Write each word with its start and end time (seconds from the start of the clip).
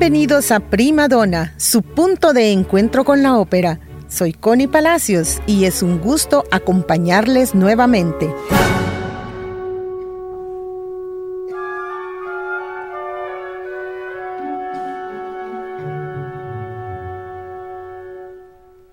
Bienvenidos 0.00 0.50
a 0.50 0.60
Prima 0.60 1.08
Donna, 1.08 1.52
su 1.58 1.82
punto 1.82 2.32
de 2.32 2.52
encuentro 2.52 3.04
con 3.04 3.22
la 3.22 3.36
ópera. 3.36 3.80
Soy 4.08 4.32
Connie 4.32 4.66
Palacios 4.66 5.42
y 5.46 5.66
es 5.66 5.82
un 5.82 6.00
gusto 6.00 6.44
acompañarles 6.50 7.54
nuevamente. 7.54 8.32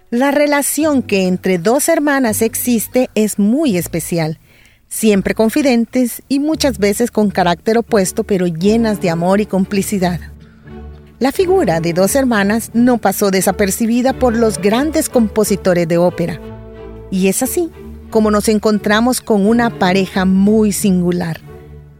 La 0.09 0.31
relación 0.31 1.03
que 1.03 1.25
entre 1.25 1.57
dos 1.57 1.87
hermanas 1.87 2.41
existe 2.41 3.09
es 3.15 3.39
muy 3.39 3.77
especial, 3.77 4.39
siempre 4.89 5.35
confidentes 5.35 6.21
y 6.27 6.39
muchas 6.39 6.79
veces 6.79 7.11
con 7.11 7.29
carácter 7.29 7.77
opuesto 7.77 8.25
pero 8.25 8.45
llenas 8.45 8.99
de 8.99 9.09
amor 9.09 9.39
y 9.39 9.45
complicidad. 9.45 10.19
La 11.19 11.31
figura 11.31 11.79
de 11.79 11.93
dos 11.93 12.15
hermanas 12.15 12.69
no 12.73 12.99
pasó 12.99 13.31
desapercibida 13.31 14.13
por 14.13 14.37
los 14.37 14.59
grandes 14.59 15.09
compositores 15.09 15.87
de 15.87 15.97
ópera. 15.97 16.39
Y 17.09 17.27
es 17.27 17.41
así 17.41 17.71
como 18.11 18.29
nos 18.29 18.47
encontramos 18.47 19.19
con 19.21 19.47
una 19.47 19.79
pareja 19.79 20.25
muy 20.25 20.71
singular, 20.71 21.41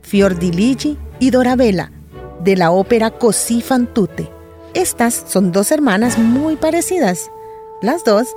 Fiordiligi 0.03 0.99
y 1.19 1.31
Dorabella, 1.31 1.91
de 2.43 2.55
la 2.55 2.69
ópera 2.69 3.09
Così 3.09 3.61
fan 3.61 3.91
tutte. 3.91 4.29
Estas 4.75 5.23
son 5.27 5.51
dos 5.51 5.71
hermanas 5.71 6.19
muy 6.19 6.55
parecidas, 6.55 7.31
las 7.81 8.03
dos 8.03 8.27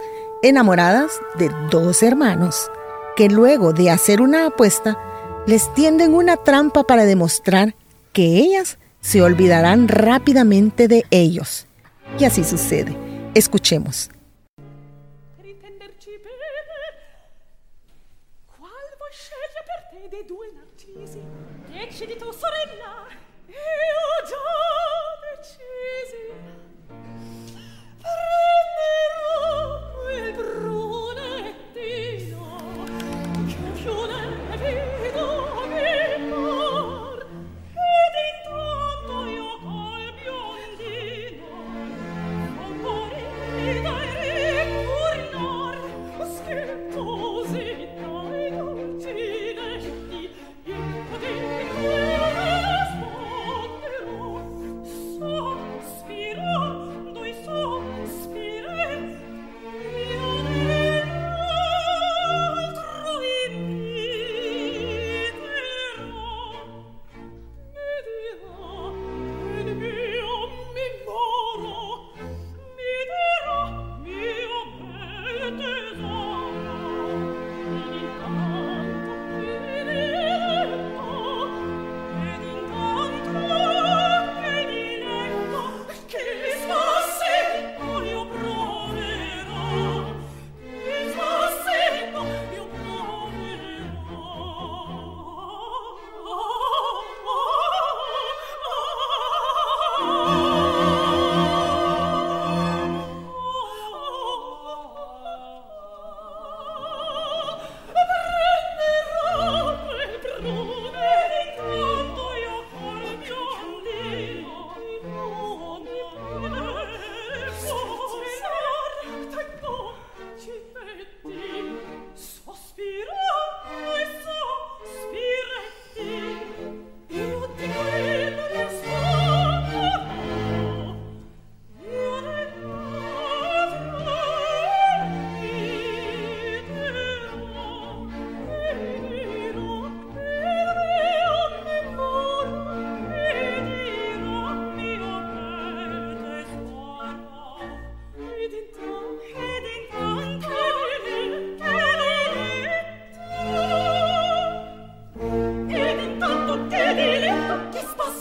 enamoradas 0.43 1.13
de 1.39 1.51
dos 1.71 2.03
hermanos, 2.03 2.71
que 3.17 3.29
luego 3.29 3.75
de 3.75 3.91
hacer 3.91 4.23
una 4.23 4.47
apuesta, 4.47 4.99
les 5.47 5.73
tienden 5.75 6.15
una 6.15 6.39
trampa 6.39 6.85
para 6.85 7.05
demostrar 7.05 7.75
que 8.15 8.39
ellas 8.39 8.79
se 9.01 9.23
olvidarán 9.23 9.89
rápidamente 9.89 10.89
de 10.89 11.05
ellos. 11.11 11.67
Y 12.19 12.25
así 12.25 12.45
sucede. 12.45 12.97
Escuchemos. 13.35 14.11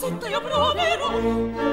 tutta 0.10 0.28
io 0.28 0.42
proverò. 0.42 1.69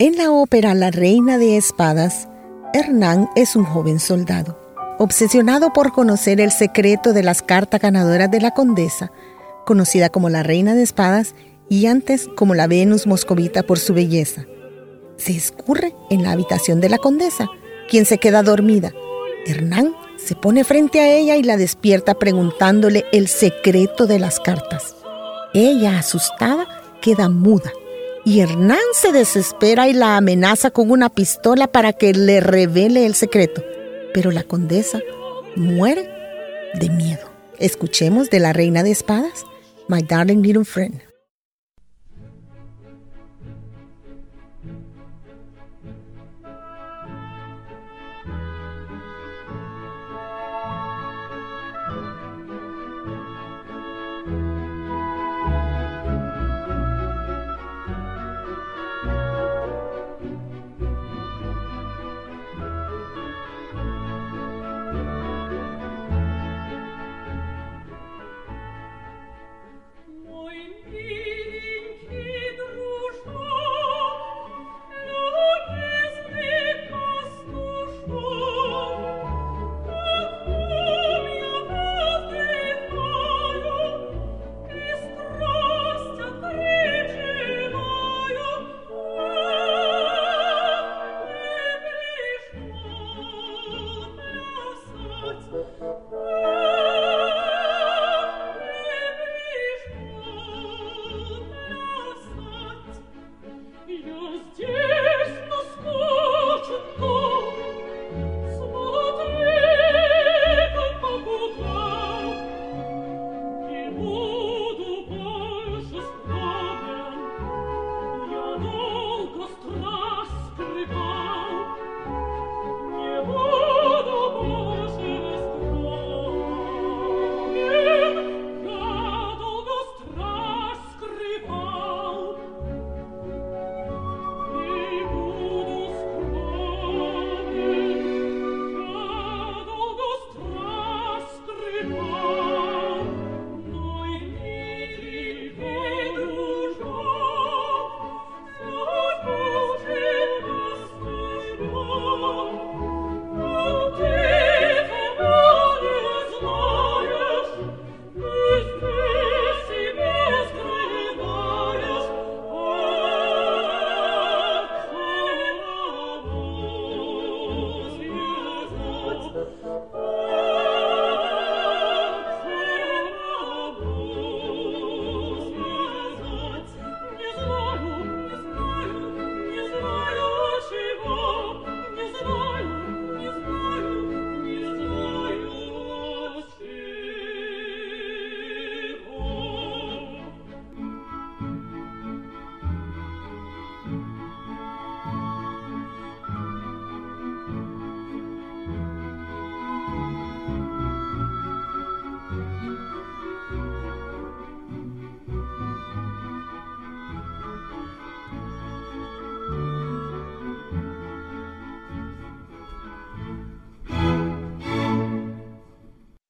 En 0.00 0.16
la 0.16 0.32
ópera 0.32 0.74
La 0.74 0.90
Reina 0.90 1.38
de 1.38 1.56
Espadas, 1.56 2.28
Hernán 2.72 3.30
es 3.36 3.54
un 3.54 3.62
joven 3.62 4.00
soldado, 4.00 4.58
obsesionado 4.98 5.72
por 5.72 5.92
conocer 5.92 6.40
el 6.40 6.50
secreto 6.50 7.12
de 7.12 7.22
las 7.22 7.42
cartas 7.42 7.80
ganadoras 7.80 8.28
de 8.28 8.40
la 8.40 8.50
condesa, 8.50 9.12
conocida 9.64 10.08
como 10.08 10.30
la 10.30 10.42
Reina 10.42 10.74
de 10.74 10.82
Espadas 10.82 11.36
y 11.68 11.86
antes 11.86 12.28
como 12.34 12.56
la 12.56 12.66
Venus 12.66 13.06
moscovita 13.06 13.62
por 13.62 13.78
su 13.78 13.94
belleza. 13.94 14.46
Se 15.16 15.30
escurre 15.30 15.94
en 16.10 16.24
la 16.24 16.32
habitación 16.32 16.80
de 16.80 16.88
la 16.88 16.98
condesa, 16.98 17.46
quien 17.88 18.04
se 18.04 18.18
queda 18.18 18.42
dormida. 18.42 18.92
Hernán 19.46 19.94
se 20.16 20.34
pone 20.34 20.64
frente 20.64 20.98
a 20.98 21.14
ella 21.14 21.36
y 21.36 21.44
la 21.44 21.56
despierta 21.56 22.14
preguntándole 22.14 23.04
el 23.12 23.28
secreto 23.28 24.08
de 24.08 24.18
las 24.18 24.40
cartas. 24.40 24.96
Ella, 25.54 26.00
asustada, 26.00 26.66
queda 27.00 27.28
muda 27.28 27.70
y 28.24 28.40
Hernán 28.40 28.78
se 28.94 29.12
desespera 29.12 29.88
y 29.88 29.92
la 29.92 30.16
amenaza 30.16 30.70
con 30.70 30.90
una 30.90 31.08
pistola 31.10 31.66
para 31.66 31.92
que 31.92 32.12
le 32.12 32.40
revele 32.40 33.06
el 33.06 33.14
secreto. 33.14 33.62
Pero 34.12 34.30
la 34.30 34.42
condesa 34.42 35.00
muere 35.56 36.10
de 36.74 36.88
miedo. 36.90 37.30
Escuchemos 37.58 38.30
de 38.30 38.40
la 38.40 38.52
reina 38.52 38.82
de 38.82 38.90
espadas, 38.90 39.44
My 39.88 40.02
Darling 40.02 40.42
Little 40.42 40.64
Friend. 40.64 41.13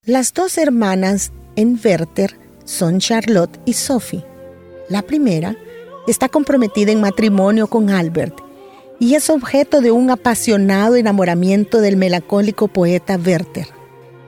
Las 0.07 0.35
dos 0.35 0.59
hermanas 0.59 1.33
en 1.57 1.81
Werther 1.83 2.39
son 2.67 2.99
Charlotte 2.99 3.59
y 3.65 3.73
Sophie. 3.73 4.23
La 4.91 5.01
primera 5.01 5.57
está 6.07 6.29
comprometida 6.29 6.93
en 6.93 7.01
matrimonio 7.01 7.69
con 7.69 7.89
Albert 7.89 8.39
y 9.01 9.15
es 9.15 9.31
objeto 9.31 9.81
de 9.81 9.93
un 9.93 10.11
apasionado 10.11 10.97
enamoramiento 10.97 11.81
del 11.81 11.97
melancólico 11.97 12.69
poeta 12.69 13.17
Werther, 13.17 13.69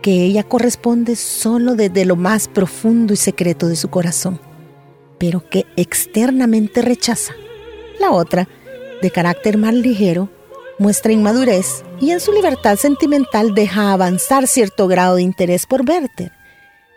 que 0.01 0.23
ella 0.25 0.45
corresponde 0.45 1.15
solo 1.15 1.75
desde 1.75 2.07
lo 2.07 2.17
más 2.17 2.49
profundo 2.49 3.13
y 3.13 3.17
secreto 3.19 3.69
de 3.69 3.77
su 3.77 3.91
corazón, 3.91 4.41
pero 5.19 5.47
que 5.47 5.67
externamente 5.77 6.81
rechaza. 6.81 7.35
La 8.01 8.13
otra, 8.13 8.49
de 9.03 9.11
carácter 9.11 9.59
más 9.59 9.75
ligero, 9.75 10.31
muestra 10.79 11.13
inmadurez 11.13 11.85
y 12.01 12.11
en 12.11 12.21
su 12.21 12.33
libertad 12.33 12.77
sentimental 12.77 13.55
deja 13.55 13.93
avanzar 13.93 14.47
cierto 14.47 14.87
grado 14.89 15.17
de 15.17 15.23
interés 15.23 15.67
por 15.67 15.89
Werther. 15.89 16.33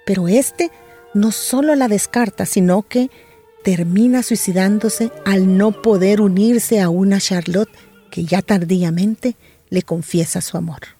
Pero 0.05 0.27
este 0.27 0.71
no 1.13 1.31
solo 1.31 1.75
la 1.75 1.87
descarta, 1.87 2.45
sino 2.45 2.83
que 2.83 3.09
termina 3.63 4.23
suicidándose 4.23 5.11
al 5.25 5.57
no 5.57 5.81
poder 5.81 6.21
unirse 6.21 6.81
a 6.81 6.89
una 6.89 7.19
Charlotte 7.19 7.69
que 8.09 8.25
ya 8.25 8.41
tardíamente 8.41 9.35
le 9.69 9.83
confiesa 9.83 10.41
su 10.41 10.57
amor. 10.57 10.98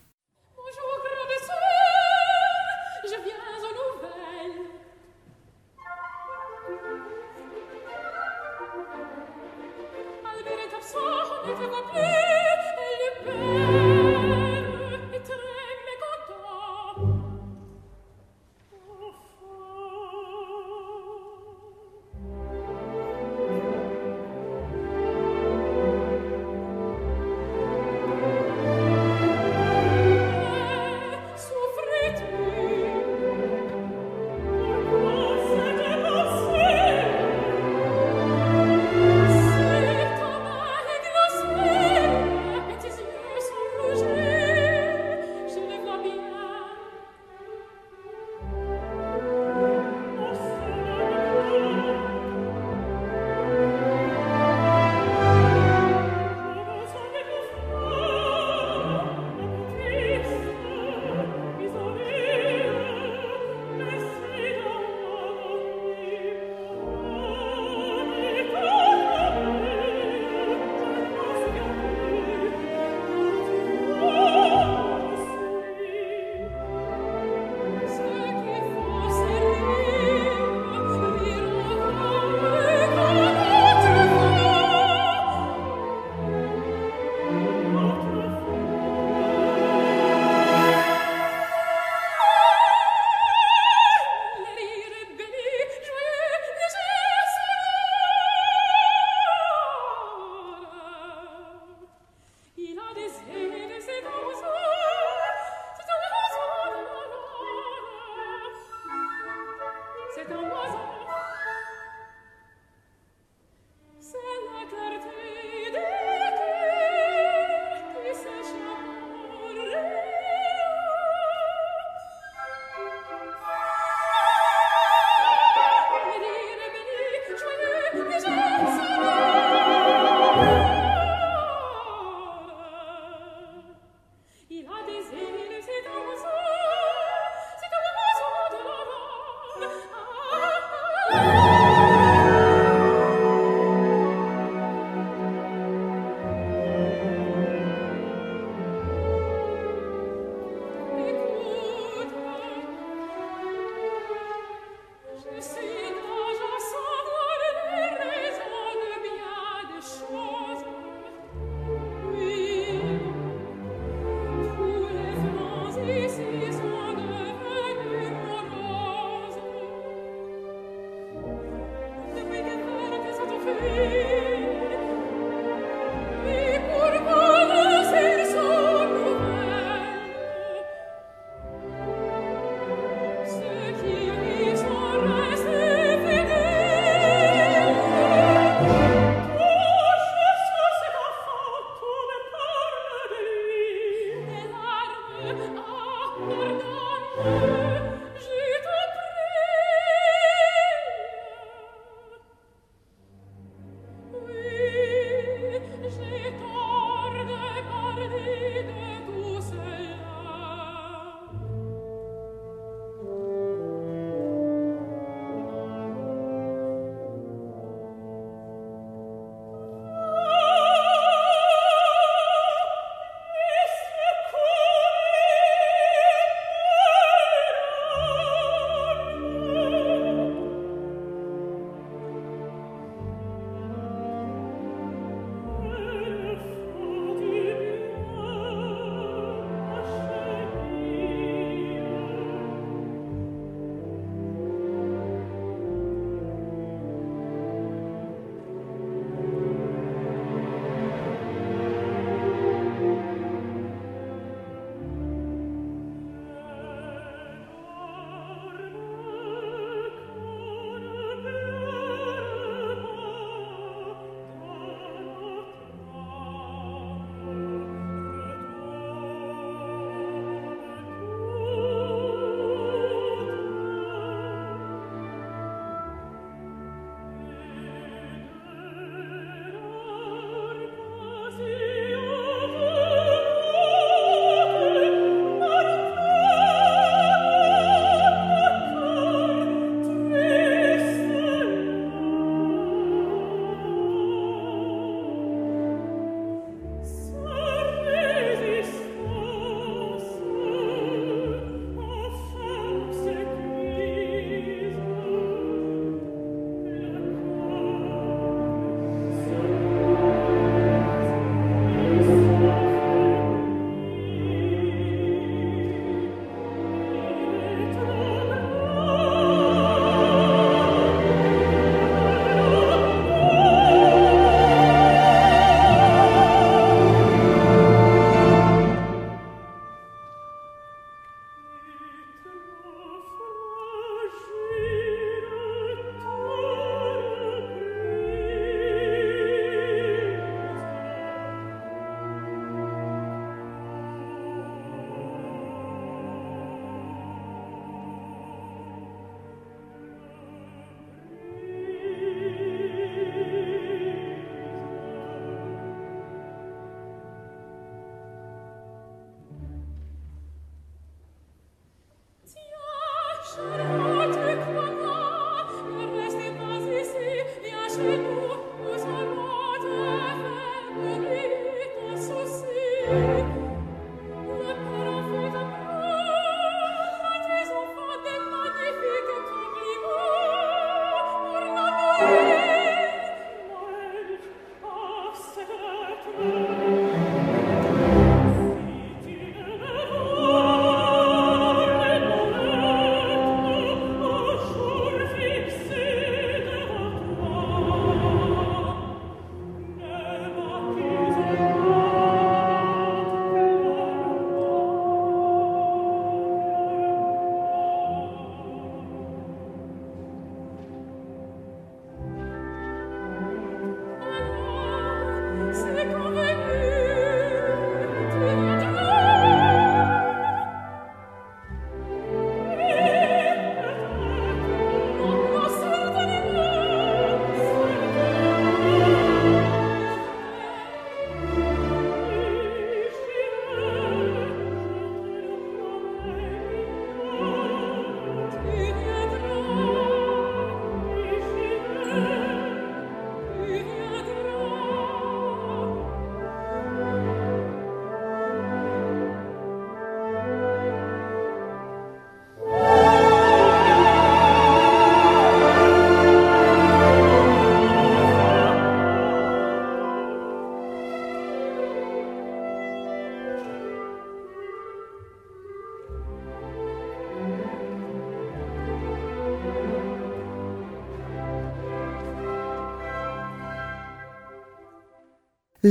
Senhor. 173.60 174.29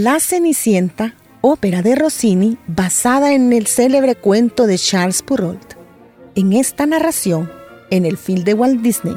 La 0.00 0.20
Cenicienta, 0.20 1.14
ópera 1.40 1.82
de 1.82 1.96
Rossini 1.96 2.56
basada 2.68 3.32
en 3.32 3.52
el 3.52 3.66
célebre 3.66 4.14
cuento 4.14 4.68
de 4.68 4.78
Charles 4.78 5.22
Perrault. 5.22 5.74
En 6.36 6.52
esta 6.52 6.86
narración, 6.86 7.50
en 7.90 8.06
el 8.06 8.16
film 8.16 8.44
de 8.44 8.54
Walt 8.54 8.80
Disney 8.80 9.16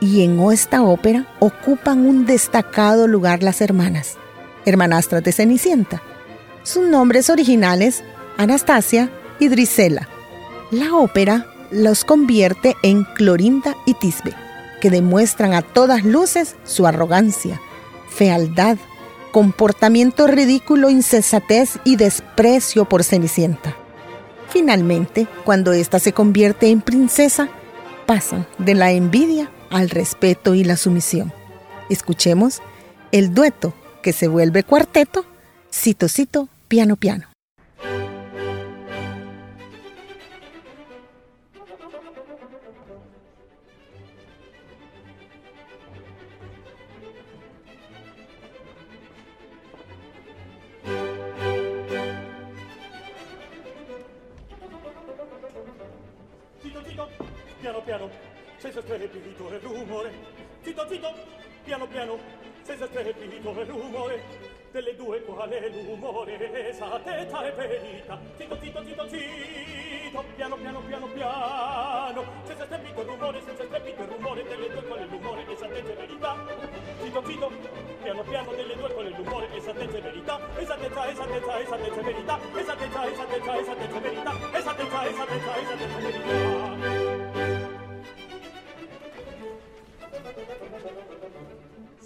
y 0.00 0.22
en 0.24 0.40
esta 0.50 0.80
ópera 0.80 1.28
ocupan 1.40 2.06
un 2.06 2.24
destacado 2.24 3.06
lugar 3.06 3.42
las 3.42 3.60
hermanas, 3.60 4.16
hermanastras 4.64 5.22
de 5.22 5.32
Cenicienta. 5.32 6.00
Sus 6.62 6.88
nombres 6.88 7.28
originales, 7.28 8.02
Anastasia 8.38 9.10
y 9.38 9.48
Drisela. 9.48 10.08
La 10.70 10.94
ópera 10.94 11.48
los 11.70 12.06
convierte 12.06 12.76
en 12.82 13.04
Clorinda 13.04 13.76
y 13.84 13.92
Tisbe, 13.92 14.32
que 14.80 14.88
demuestran 14.88 15.52
a 15.52 15.60
todas 15.60 16.02
luces 16.02 16.56
su 16.64 16.86
arrogancia, 16.86 17.60
fealdad, 18.08 18.78
comportamiento 19.30 20.26
ridículo, 20.26 20.90
insensatez 20.90 21.78
y 21.84 21.96
desprecio 21.96 22.84
por 22.86 23.04
Cenicienta. 23.04 23.76
Finalmente, 24.48 25.26
cuando 25.44 25.72
ésta 25.72 25.98
se 25.98 26.12
convierte 26.12 26.70
en 26.70 26.80
princesa, 26.80 27.48
pasan 28.06 28.46
de 28.58 28.74
la 28.74 28.92
envidia 28.92 29.50
al 29.70 29.90
respeto 29.90 30.54
y 30.54 30.64
la 30.64 30.76
sumisión. 30.76 31.32
Escuchemos 31.90 32.60
el 33.12 33.34
dueto 33.34 33.74
que 34.02 34.12
se 34.12 34.28
vuelve 34.28 34.64
cuarteto, 34.64 35.24
cito, 35.70 36.08
cito, 36.08 36.48
piano. 36.68 36.96
piano 36.96 37.37
piano, 78.38 78.52
delle 78.54 78.76
due 78.76 78.92
qual 78.92 79.06
è 79.06 79.16
l'umore, 79.16 79.48
esattezza 79.54 79.96
e 79.96 80.00
verità. 80.00 80.38
Esattezza, 80.56 81.10
esattezza, 81.10 81.60
esattezza 81.60 82.00
e 82.00 82.02
verità. 82.02 82.38
Esattezza, 82.54 83.10
esattezza, 83.10 83.58
esattezza 83.58 83.96
e 83.96 84.00
verità. 84.00 84.32
Esattezza, 84.52 85.08
esattezza, 85.08 85.56
esattezza 85.56 86.07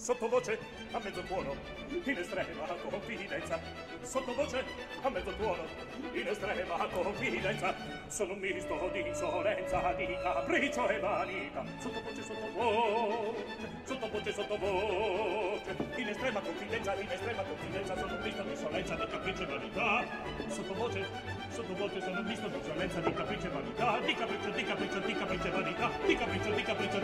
sottovoce 0.03 0.59
a 0.91 0.99
mezzo 0.99 1.23
tuono 1.23 1.55
in 1.89 2.19
estrema 2.19 2.67
confidenza. 2.91 3.61
Sottovoce 4.03 4.65
a 5.01 5.09
mezzo 5.09 5.33
tuono 5.37 5.65
in 6.13 6.27
estrema 6.27 6.89
confidenza. 6.89 7.73
Sono 8.09 8.33
un 8.33 8.41
misto 8.41 8.91
di 8.93 9.07
insolenza 9.07 9.95
di 9.95 10.07
capriccio 10.21 10.89
e 10.89 10.99
vanità. 10.99 11.65
Sottovoce 11.79 12.23
sottovoce 12.23 13.45
sottovoce 13.85 14.33
sottovoce 14.33 15.77
in 15.97 16.09
estrema 16.09 16.41
confidenza 16.41 16.95
in 16.95 17.11
estrema 17.11 17.43
confidenza 17.43 17.97
sono 17.97 18.15
un 18.15 18.21
misto 18.23 18.43
di 18.43 18.51
insolenza 18.51 18.95
di 18.97 19.07
capriccio 19.09 19.43
e 19.43 19.47
vanità. 19.47 20.05
Sottovoce 20.49 21.07
sottovoce 21.51 22.01
sono 22.01 22.19
un 22.19 22.27
misto 22.27 22.49
di 22.49 22.57
insolenza 22.57 23.01
di 23.01 23.13
capriccio 23.13 23.47
e 23.47 23.51
vanità. 23.51 24.01
Di 24.01 24.15
capriccio 24.15 24.51
di 24.51 24.65
capriccio 24.65 24.99
di 24.99 25.15
capriccio 25.15 25.47
e 25.47 25.51
vanità. 25.51 25.91
Di 26.05 26.17
capriccio 26.17 26.51
di 26.51 26.63
capriccio 26.63 26.99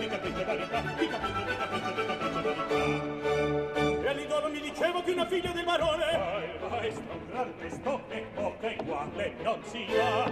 figlio 5.38 5.53
del 5.53 5.64
barone 5.64 6.05
vai 6.18 6.68
vai 6.68 6.94
gran 7.31 7.57
questo 7.59 8.01
e 8.09 8.27
poca 8.35 8.74
uguale 8.77 9.35
non 9.42 9.62
sia 9.62 10.24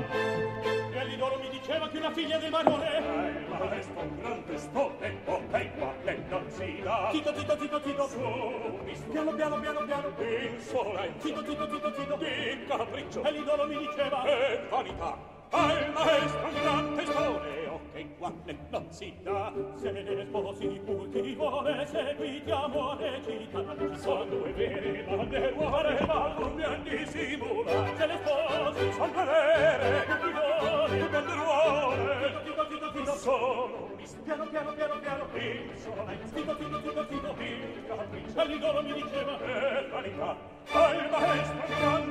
Bellidoro 0.90 1.38
mi 1.38 1.48
diceva 1.50 1.88
che 1.88 1.98
una 1.98 2.10
figlia 2.10 2.38
del 2.38 2.50
barone 2.50 3.00
vai 3.00 3.68
vai 3.68 4.10
gran 4.20 4.44
questo 4.44 4.96
e 4.98 5.10
poca 5.24 5.62
uguale 5.62 6.24
non 6.28 6.50
sia 6.50 7.08
Tito 7.12 7.32
Tito 7.32 7.56
Tito 7.56 7.80
Tito 7.80 8.08
su 8.08 9.08
piano 9.10 9.30
piano 9.32 9.60
piano 9.60 9.80
piano. 9.84 10.12
insolente 10.18 11.18
Tito 11.20 11.42
Tito 11.44 11.66
Tito 11.68 11.92
Tito 11.92 12.16
di 12.16 12.64
capriccio. 12.66 13.22
L'idolo 13.30 13.66
mi 13.66 13.78
diceva 13.78 14.24
E 14.24 14.66
vanità. 14.68 15.16
Al 15.50 15.92
maestro 15.92 16.50
gran 16.52 16.94
testone 16.96 17.65
e 17.96 18.00
in 18.00 18.16
quale 18.18 18.58
non 18.68 18.86
si 18.90 19.16
dà 19.22 19.50
se 19.76 19.90
ne 19.90 20.26
sposi 20.28 20.80
pur 20.84 21.08
chi 21.08 21.34
vuole 21.34 21.86
seguiti 21.86 22.50
amore 22.50 23.22
città. 23.24 23.96
Sono 23.96 24.24
due 24.24 24.52
vere 24.52 25.02
banderuare 25.08 26.04
ma 26.06 26.34
non 26.38 26.52
mi 26.52 26.62
han 26.62 26.82
dissimula 26.82 27.96
se 27.96 28.06
le 28.06 28.18
sposi 28.22 28.92
son 28.92 29.12
valere 29.12 30.04
chi 30.04 30.30
vuole 30.30 31.08
banderuare 31.08 32.42
tito 32.44 32.66
tito 32.66 32.92
tito 32.92 33.12
sono 33.14 33.94
piano 34.24 34.46
piano 34.46 34.72
piano 34.72 34.98
piano 35.00 35.26
insolai 35.72 36.18
tito 36.34 36.56
tito 36.56 36.80
tito 36.82 37.06
tito 37.06 37.34
il 37.38 37.86
capriccio. 37.86 38.44
L'idolo 38.44 38.82
mi 38.82 38.92
diceva 38.92 39.38
è 39.40 39.86
vanità 39.88 40.36
al 40.72 41.08
maestro 41.10 42.05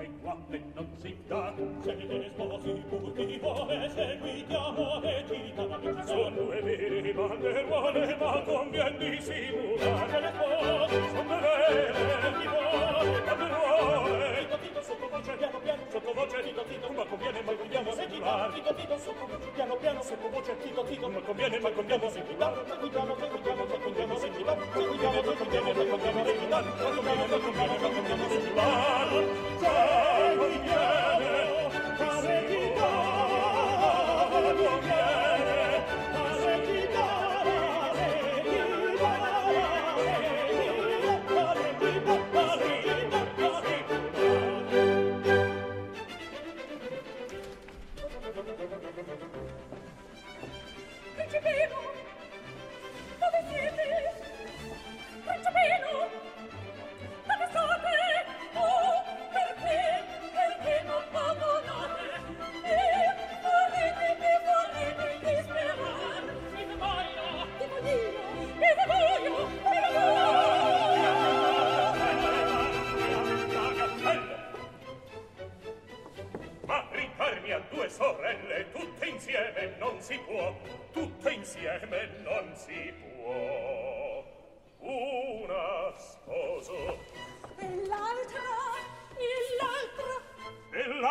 e 0.00 0.10
qua 0.22 0.36
e 0.50 0.62
non 0.74 0.86
si 1.00 1.16
dà 1.26 1.52
se 1.82 1.94
ne 1.94 2.30
sposi 2.32 2.84
tutti 2.88 3.38
vuole 3.38 3.90
seguitiamo 3.90 5.02
e 5.02 5.24
ci 5.26 5.52
dà 5.54 6.04
sono 6.04 6.30
due 6.30 6.62
vere 6.62 7.12
banderuole 7.12 8.16
ma 8.16 8.42
convien 8.42 8.96
dissimulare 8.98 10.08
se 10.08 10.20
le 10.20 10.32
sposi 10.34 11.08
sono 11.14 11.40
vere 11.40 11.92
chi 12.38 12.46
vuole 12.46 13.20
banderuole 13.26 14.46
tito 14.60 14.82
sottovoce 14.82 15.32
piano 15.32 15.58
piano 15.58 15.82
sottovoce 15.90 16.42
tito 16.42 16.64
tito 16.68 16.88
ma 16.92 17.04
conviene 17.04 17.42
ma 17.42 17.52
conviene 17.54 17.92
seguitare 17.92 18.52
tito 18.54 18.74
tito 18.74 18.98
sottovoce 18.98 19.50
piano 19.52 19.74
piano 19.76 20.02
sottovoce 20.02 20.56
tito 20.58 20.84
tito 20.84 21.08
ma 21.08 21.20
conviene 21.22 21.58
ma 21.58 21.70
conviene 21.72 22.10
seguitare 22.10 22.64
seguitiamo 22.68 23.16
seguitiamo 23.18 23.66
seguitiamo 23.66 24.18
seguitiamo 24.18 24.18
seguitiamo 24.18 24.62
seguitiamo 24.74 25.22
seguitiamo 25.24 26.22
seguitiamo 26.22 26.62
seguitiamo 26.78 27.37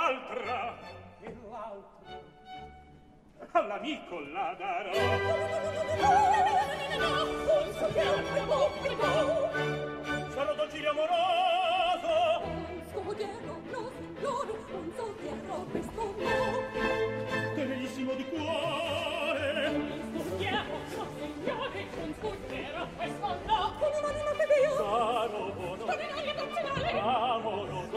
l'altra 0.07 0.77
e 1.19 1.35
l'altra 1.49 2.21
all'amico 3.51 4.19
la 4.31 4.55
darò. 4.57 4.93
Sono 10.33 10.53
dolcile 10.53 10.87
amoroso. 10.87 12.15
Un 12.93 13.13
sogliero 13.13 13.59
lo 13.71 13.91
signoro 13.97 14.53
un 14.71 14.91
sogliero 14.95 15.65
questo 15.71 16.15
no 16.17 16.35
tenerissimo 17.55 18.13
di 18.13 18.25
cuore. 18.25 19.67
Un 19.67 20.21
sogliero 20.29 20.63
lo 20.71 21.03
signore 21.35 21.85
un 22.01 22.13
sogliero 22.21 22.87
questo 22.95 23.27
no 23.45 23.73
con 23.79 23.91
un'anima 23.97 24.31
che 24.31 24.61
io 24.61 24.71
sarò 24.71 25.51
buono 25.51 25.85
con 25.85 25.99
un'aria 25.99 26.33
nazionale 26.33 26.99
ah 26.99 27.36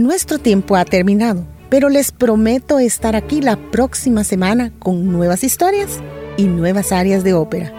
Nuestro 0.00 0.38
tiempo 0.38 0.76
ha 0.76 0.86
terminado, 0.86 1.44
pero 1.68 1.90
les 1.90 2.10
prometo 2.10 2.78
estar 2.78 3.16
aquí 3.16 3.42
la 3.42 3.58
próxima 3.70 4.24
semana 4.24 4.72
con 4.78 5.12
nuevas 5.12 5.44
historias 5.44 5.98
y 6.38 6.44
nuevas 6.44 6.90
áreas 6.90 7.22
de 7.22 7.34
ópera. 7.34 7.70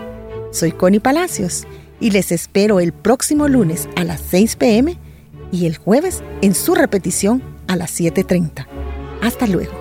Soy 0.51 0.71
Connie 0.71 0.99
Palacios 0.99 1.65
y 1.99 2.12
les 2.12 2.31
espero 2.31 2.79
el 2.79 2.93
próximo 2.93 3.47
lunes 3.47 3.89
a 3.95 4.03
las 4.03 4.21
6 4.29 4.55
pm 4.57 4.99
y 5.51 5.65
el 5.65 5.77
jueves 5.77 6.21
en 6.43 6.53
su 6.53 6.75
repetición 6.75 7.41
a 7.67 7.75
las 7.75 7.99
7.30. 7.99 8.67
Hasta 9.23 9.47
luego. 9.47 9.81